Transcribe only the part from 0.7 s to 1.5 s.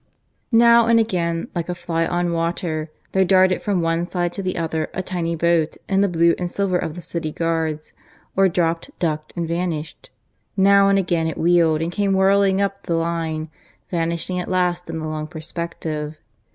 and again,